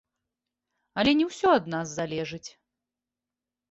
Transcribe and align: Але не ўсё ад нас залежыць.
Але 1.03 1.15
не 1.21 1.25
ўсё 1.29 1.47
ад 1.59 1.65
нас 1.77 1.87
залежыць. 2.01 2.45